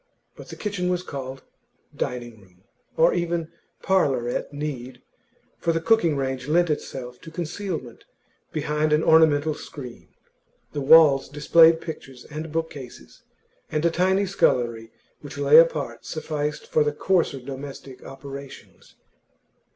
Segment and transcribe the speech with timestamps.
[0.35, 1.43] But the kitchen was called
[1.95, 2.63] dining room,
[2.97, 3.51] or even
[3.83, 5.03] parlour at need;
[5.59, 8.05] for the cooking range lent itself to concealment
[8.51, 10.07] behind an ornamental screen,
[10.73, 13.21] the walls displayed pictures and bookcases,
[13.69, 18.95] and a tiny scullery which lay apart sufficed for the coarser domestic operations.